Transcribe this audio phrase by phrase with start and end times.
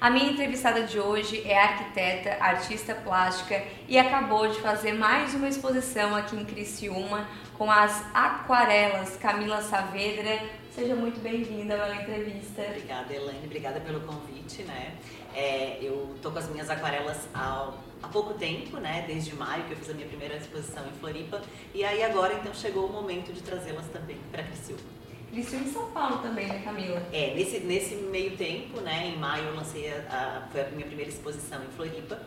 [0.00, 5.46] A minha entrevistada de hoje é arquiteta, artista plástica e acabou de fazer mais uma
[5.46, 7.28] exposição aqui em Criciúma
[7.58, 10.40] com as aquarelas Camila Saavedra.
[10.70, 12.62] Seja muito bem-vinda à entrevista.
[12.62, 13.44] Obrigada, Elaine.
[13.44, 14.94] Obrigada pelo convite, né?
[15.34, 17.70] É, eu tô com as minhas aquarelas há,
[18.02, 19.04] há pouco tempo, né?
[19.06, 21.42] Desde maio que eu fiz a minha primeira exposição em Floripa.
[21.74, 24.80] E aí agora, então, chegou o momento de trazê-las também para Criciúma.
[25.30, 27.00] Criciúma em São Paulo também, né, Camila?
[27.12, 29.06] É, nesse, nesse meio tempo, né?
[29.06, 32.20] Em maio eu lancei, a, a, foi a minha primeira exposição em Floripa.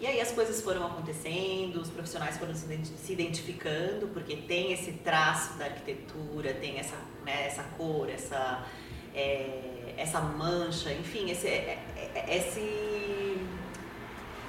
[0.00, 5.58] E aí as coisas foram acontecendo, os profissionais foram se identificando, porque tem esse traço
[5.58, 8.66] da arquitetura, tem essa, né, essa cor, essa,
[9.14, 11.78] é, essa mancha, enfim, esse, é,
[12.14, 13.38] é, esse,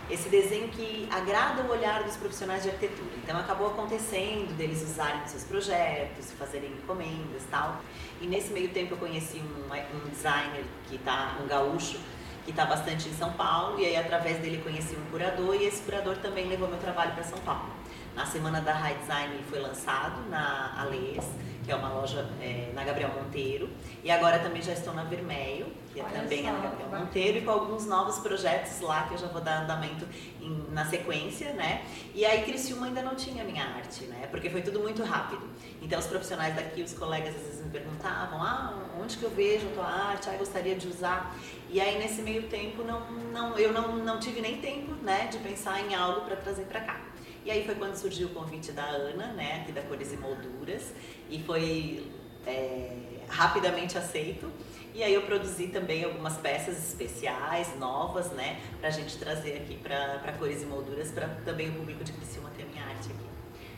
[0.09, 3.11] esse desenho que agrada o olhar dos profissionais de arquitetura.
[3.23, 7.81] Então acabou acontecendo deles usarem seus projetos, fazerem encomendas tal.
[8.21, 11.99] E nesse meio tempo eu conheci um, um designer que está, um gaúcho,
[12.45, 15.81] que está bastante em São Paulo, e aí através dele conheci um curador, e esse
[15.81, 17.69] curador também levou meu trabalho para São Paulo.
[18.15, 21.25] Na semana da High Design foi lançado na Alês,
[21.67, 23.69] que é uma loja é, na Gabriel Monteiro,
[24.01, 27.37] e agora também já estou na Vermelho, que é Olha também só, na Gabriel Monteiro,
[27.39, 30.07] e com alguns novos projetos lá que eu já vou dar andamento
[30.41, 31.83] em, na sequência, né?
[32.15, 34.29] E aí Criciúma ainda não tinha minha arte, né?
[34.31, 35.45] Porque foi tudo muito rápido.
[35.81, 39.67] Então os profissionais daqui, os colegas às vezes me perguntavam, ah, onde que eu vejo
[39.67, 40.29] a tua arte?
[40.29, 41.35] Ah, eu gostaria de usar.
[41.69, 45.37] E aí nesse meio tempo não, não, eu não, não tive nem tempo, né, de
[45.39, 47.01] pensar em algo para trazer para cá.
[47.47, 50.91] E aí foi quando surgiu o convite da Ana, né, aqui da Cores e Molduras,
[51.29, 52.05] e foi
[52.45, 52.91] é,
[53.29, 54.51] rapidamente aceito.
[54.93, 60.33] E aí eu produzi também algumas peças especiais, novas, né, pra gente trazer aqui para
[60.37, 63.27] Cores e Molduras, para também o público de Criciúma ter minha arte aqui.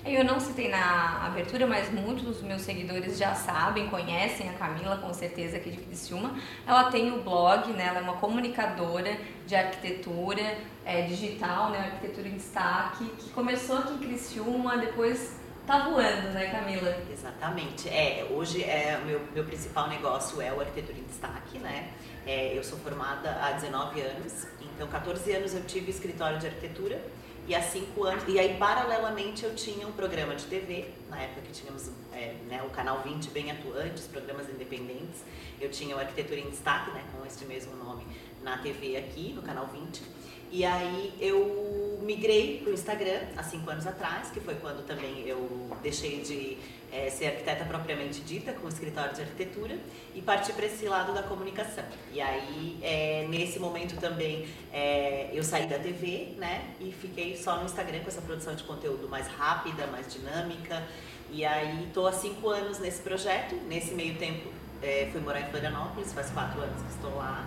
[0.05, 4.95] Eu não citei na abertura, mas muitos dos meus seguidores já sabem, conhecem a Camila,
[4.95, 6.35] com certeza, aqui de Criciúma.
[6.65, 7.87] Ela tem o blog, né?
[7.87, 11.79] ela é uma comunicadora de arquitetura é, digital, né?
[11.79, 15.37] arquitetura em destaque, que começou aqui em Criciúma, depois
[15.67, 16.97] tá voando, né, Camila?
[17.11, 17.89] Exatamente.
[17.89, 21.89] É, hoje é meu, meu principal negócio é o arquitetura em destaque, né?
[22.25, 26.99] É, eu sou formada há 19 anos, então 14 anos eu tive escritório de arquitetura
[27.49, 31.41] e há cinco anos, e aí paralelamente eu tinha um programa de TV, na época
[31.41, 35.23] que tínhamos é, né, o canal 20 bem atuante, os programas independentes.
[35.59, 38.05] Eu tinha o Arquitetura em Destaque, né, com este mesmo nome,
[38.43, 40.01] na TV aqui, no canal 20.
[40.51, 45.27] E aí eu migrei para o Instagram há cinco anos atrás, que foi quando também
[45.27, 46.57] eu deixei de
[46.91, 49.77] é, ser arquiteta propriamente dita, com o escritório de arquitetura,
[50.15, 51.83] e parti para esse lado da comunicação.
[52.11, 57.57] E aí, é, nesse momento também, é, eu saí da TV, né, e fiquei só
[57.57, 60.83] no Instagram com essa produção de conteúdo mais rápida, mais dinâmica.
[61.31, 63.55] E aí, estou há cinco anos nesse projeto.
[63.67, 64.49] Nesse meio tempo,
[64.81, 67.45] é, fui morar em Florianópolis, faz quatro anos que estou lá.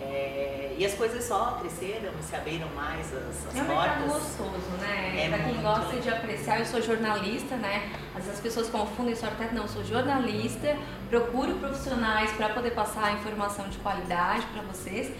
[0.00, 4.02] É, e as coisas só cresceram, se abriram mais as, as é um portas.
[4.02, 5.24] É gostoso, né?
[5.24, 7.90] É pra quem gosta de apreciar, eu sou jornalista, né?
[8.14, 10.76] Às vezes as pessoas confundem isso até não, sou jornalista,
[11.08, 15.10] procuro profissionais para poder passar informação de qualidade para vocês,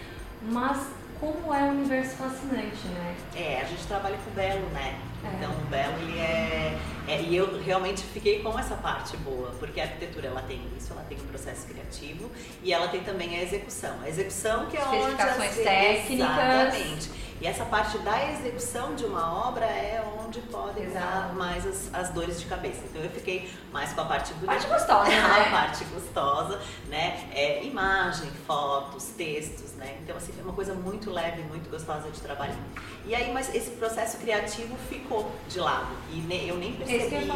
[0.43, 0.77] mas
[1.19, 3.15] como é um universo fascinante, né?
[3.35, 4.99] É, a gente trabalha com o belo, né?
[5.23, 5.35] É.
[5.35, 9.79] Então o belo ele é, é, e eu realmente fiquei com essa parte boa, porque
[9.79, 12.29] a arquitetura ela tem isso, ela tem o um processo criativo
[12.63, 13.99] e ela tem também a execução.
[14.03, 16.09] A execução que é onde as técnicas.
[16.11, 17.09] Exatamente.
[17.39, 21.35] E essa parte da execução de uma obra é onde podem Exato.
[21.35, 22.81] mais as, as, dores de cabeça.
[22.89, 24.53] Então eu fiquei mais com a parte bonita.
[24.53, 25.45] Parte gostosa, né?
[25.47, 27.29] A parte gostosa, né?
[27.31, 29.97] É, imagem, fotos, textos, né?
[30.01, 32.57] Então assim, é uma coisa muito leve, muito gostosa de trabalhar.
[33.05, 35.95] E aí, mas esse processo criativo ficou de lado.
[36.11, 37.29] E ne, eu nem percebia.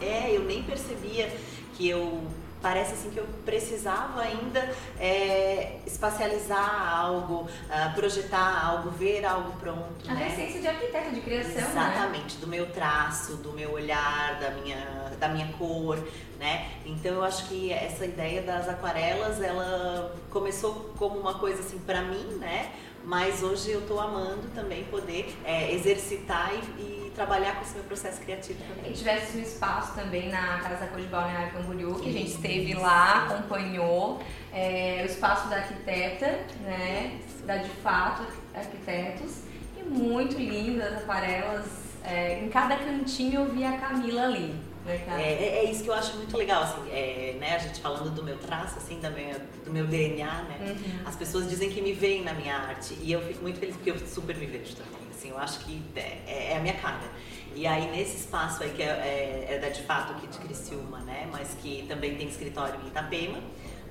[0.00, 1.34] Eu é, eu nem percebia
[1.74, 2.22] que eu
[2.60, 10.08] parece assim que eu precisava ainda é, espacializar algo, uh, projetar algo, ver algo pronto.
[10.08, 10.28] A né?
[10.28, 11.54] essência de arquiteto, de criação.
[11.54, 11.68] Né?
[11.70, 12.40] Exatamente, né?
[12.40, 15.98] do meu traço, do meu olhar, da minha, da minha cor,
[16.38, 16.70] né?
[16.84, 22.02] Então eu acho que essa ideia das aquarelas, ela começou como uma coisa assim para
[22.02, 22.72] mim, né?
[23.08, 27.84] Mas hoje eu estou amando também poder é, exercitar e, e trabalhar com esse meu
[27.84, 28.92] processo criativo também.
[28.92, 32.74] E tivesse um espaço também na Casa Cor de Balneário Camboriú, que a gente esteve
[32.74, 34.20] lá, acompanhou
[34.52, 36.26] é, o espaço da arquiteta,
[36.60, 37.46] né, Isso.
[37.46, 39.38] da de fato arquitetos,
[39.74, 41.66] e muito lindas aquarelas.
[42.04, 44.54] É, em cada cantinho eu vi a Camila ali.
[44.90, 48.10] É, é, é, isso que eu acho muito legal, assim, é, né, a gente falando
[48.14, 51.00] do meu traço, assim, da minha, do meu DNA, né, uhum.
[51.06, 53.90] as pessoas dizem que me veem na minha arte e eu fico muito feliz porque
[53.90, 57.10] eu super me vejo também assim, eu acho que é, é, é a minha cara.
[57.54, 61.00] E aí nesse espaço aí que é, é, é da de fato aqui de Criciúma,
[61.00, 63.38] né, mas que também tem escritório em Itapema,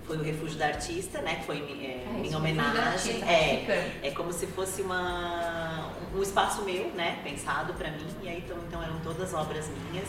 [0.08, 1.36] foi o Refúgio da Artista, né?
[1.36, 3.22] Que foi é, minha isso, homenagem.
[3.24, 7.20] É, é como se fosse uma, um espaço meu, né?
[7.26, 8.08] Pensado para mim.
[8.24, 10.08] E aí então, então eram todas obras minhas.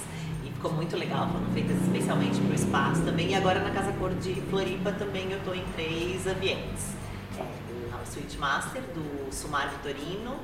[0.58, 3.30] Ficou muito legal, foram feitas especialmente para o espaço também.
[3.30, 6.96] E agora na Casa Cor de Floripa também eu estou em três ambientes.
[7.38, 10.34] É, a Suite Master do Sumar Vitorino,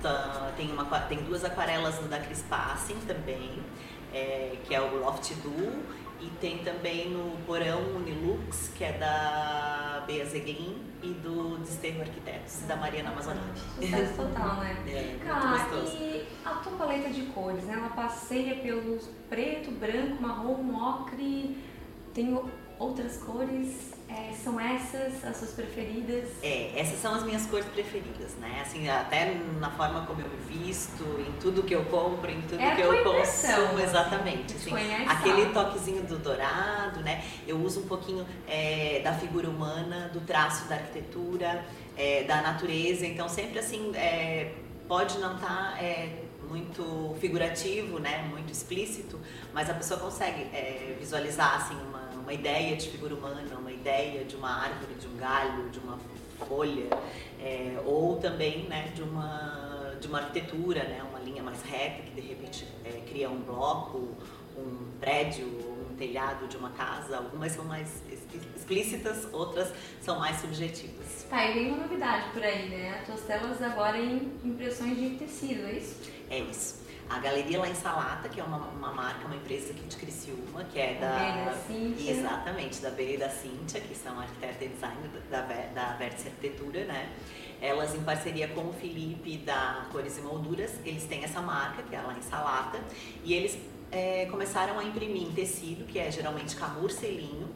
[0.00, 3.58] tá, tem, uma, tem duas aquarelas no da Cris Passing também,
[4.14, 5.72] é, que é o Loft Du,
[6.20, 9.77] e tem também no Porão Unilux, que é da
[10.08, 13.60] Bea Zeglin e do Desterro Arquitetos, da Mariana Amazonati.
[13.74, 14.74] Sucesso total, né?
[14.88, 17.74] É, Cara, e a tua paleta de cores, né?
[17.74, 21.58] Ela passeia pelos preto, branco, marrom, ocre,
[22.14, 22.40] tem
[22.78, 23.97] outras cores.
[24.08, 26.28] É, são essas as suas preferidas?
[26.42, 28.60] É, essas são as minhas cores preferidas, né?
[28.62, 32.60] Assim, até na forma como eu me visto, em tudo que eu compro, em tudo
[32.60, 34.54] É que eu consumo, exatamente.
[34.54, 37.22] a gente assim, aquele toquezinho do dourado, né?
[37.46, 41.64] Eu uso um pouquinho é, da figura humana, do traço da arquitetura,
[41.96, 43.06] é, da natureza.
[43.06, 44.54] Então, sempre assim, é,
[44.88, 45.78] pode não estar
[46.48, 48.26] muito figurativo, né?
[48.30, 49.20] Muito explícito,
[49.52, 54.22] mas a pessoa consegue é, visualizar assim uma, uma ideia de figura humana, uma ideia
[54.22, 55.98] de uma árvore, de um galho, de uma
[56.46, 56.90] folha,
[57.40, 62.10] é, ou também né, de, uma, de uma arquitetura, né, uma linha mais reta que
[62.10, 64.14] de repente é, cria um bloco,
[64.58, 67.16] um prédio, um telhado de uma casa.
[67.16, 68.02] Algumas são mais
[68.54, 69.72] explícitas, outras
[70.02, 71.26] são mais subjetivas.
[71.30, 72.98] Tá, e vem uma novidade por aí, né?
[73.00, 75.96] As tuas telas agora em impressões de tecido, é isso?
[76.28, 76.87] É isso.
[77.08, 80.78] A Galeria La Insalata, que é uma, uma marca, uma empresa aqui de Criciúma, que
[80.78, 82.10] é Da e da Cíntia.
[82.10, 86.84] Exatamente, da Bea e da Cíntia, que são arquiteta e designer da, da Vértice Arquitetura,
[86.84, 87.10] né?
[87.60, 91.94] Elas, em parceria com o Felipe da Cores e Molduras, eles têm essa marca, que
[91.94, 92.78] é a La Insalata,
[93.24, 93.58] e eles
[93.90, 97.48] é, começaram a imprimir em tecido, que é geralmente camur selinho,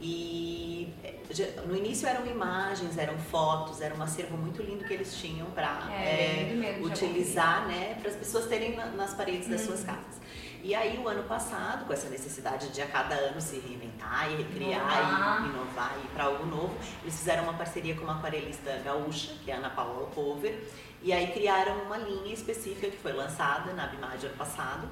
[0.00, 4.92] e é, ge- no início eram imagens, eram fotos, era um acervo muito lindo que
[4.94, 6.48] eles tinham para É,
[6.78, 9.66] já utilizar, né, para as pessoas terem na- nas paredes das Uhum.
[9.68, 10.18] suas casas.
[10.62, 14.36] E aí o ano passado, com essa necessidade de a cada ano se reinventar e
[14.36, 15.42] recriar Inovar.
[15.44, 19.32] e inovar e ir para algo novo, eles fizeram uma parceria com uma aquarelista gaúcha,
[19.44, 20.58] que é a Ana Paula Pover,
[21.00, 24.88] e aí criaram uma linha específica que foi lançada na Bimad ano passado,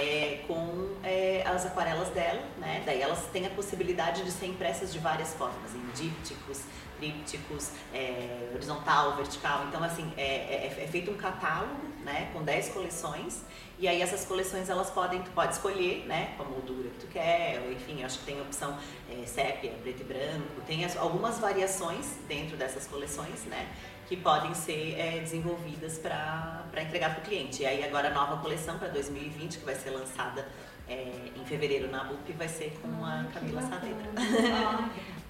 [0.00, 2.82] é, com é, as aquarelas dela, né?
[2.86, 6.62] Daí elas têm a possibilidade de ser impressas de várias formas, em dípticos,
[6.98, 9.64] trípticos, é, horizontal, vertical.
[9.68, 11.74] Então, assim, é, é- é feito um catálogo,
[12.04, 12.28] né?
[12.32, 13.42] Com 10 coleções.
[13.78, 16.32] E aí essas coleções, elas podem, tu pode escolher, né?
[16.36, 18.76] Com a moldura que tu quer, ou enfim, eu acho que tem a opção
[19.10, 20.60] é, sépia, preto e branco.
[20.66, 23.68] Tem as- algumas variações dentro dessas coleções, né?
[24.08, 27.60] que podem ser é, desenvolvidas para entregar para o cliente.
[27.62, 30.46] E aí agora a nova coleção para 2020, que vai ser lançada
[30.88, 33.60] é, em fevereiro na BUP, vai ser com a Camila.
[33.62, 34.10] Saavedra.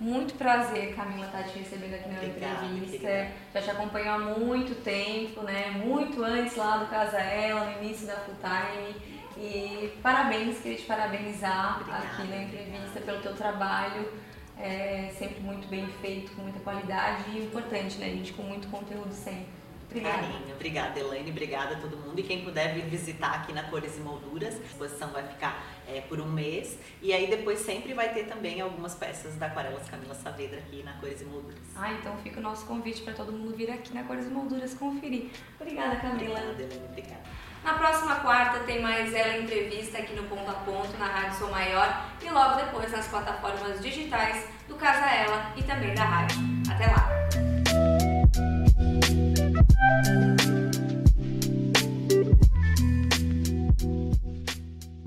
[0.01, 2.99] Muito prazer, Camila, estar te recebendo aqui na Obrigada, entrevista.
[2.99, 3.33] querida.
[3.53, 5.71] Já te acompanho há muito tempo, né?
[5.71, 9.19] Muito antes lá do Casa Ela, no início da Full Time.
[9.37, 13.01] E parabéns, queria te parabenizar Obrigada, aqui na entrevista obrigada.
[13.01, 14.13] pelo teu trabalho.
[14.57, 18.33] É sempre muito bem feito, com muita qualidade e importante, né, gente?
[18.33, 19.58] Com muito conteúdo sempre.
[19.91, 20.19] Obrigada.
[20.19, 20.55] Carinho.
[20.55, 21.31] Obrigada, Elaine.
[21.31, 22.19] Obrigada a todo mundo.
[22.19, 26.01] E quem puder vir visitar aqui na Cores e Molduras, a exposição vai ficar é,
[26.03, 26.79] por um mês.
[27.01, 30.93] E aí depois sempre vai ter também algumas peças da Aquarelas Camila Saavedra aqui na
[30.95, 31.59] Cores e Molduras.
[31.75, 34.75] Ah, então fica o nosso convite para todo mundo vir aqui na Cores e Molduras
[34.75, 35.31] conferir.
[35.59, 36.39] Obrigada, Camila.
[36.39, 36.85] Obrigada, Elaine.
[36.91, 37.23] Obrigada.
[37.65, 41.51] Na próxima quarta tem mais ela entrevista aqui no Ponto a Ponto, na Rádio Sou
[41.51, 46.39] Maior e logo depois nas plataformas digitais do Casa Ela e também da rádio.
[46.71, 47.58] Até lá!